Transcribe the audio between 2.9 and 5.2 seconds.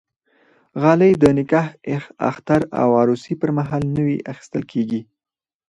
عروسي پرمهال نوی اخیستل کېږي.